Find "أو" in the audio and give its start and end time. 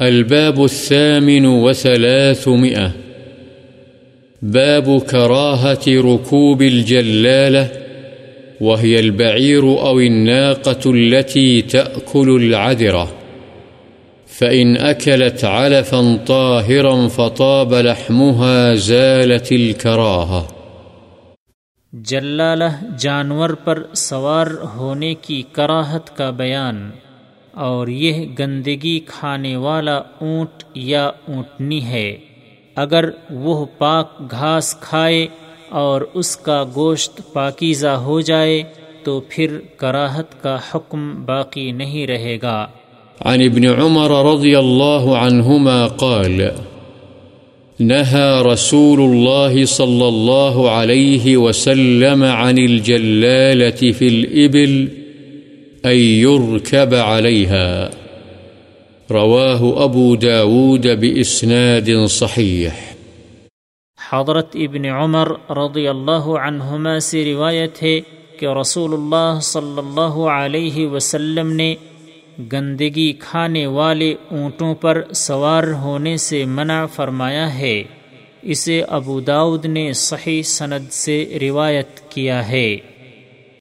9.62-10.00